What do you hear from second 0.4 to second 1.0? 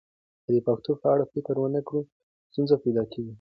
که د پېښو